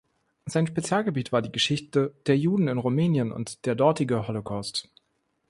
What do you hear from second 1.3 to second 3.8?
war die Geschichte der Juden in Rumänien und der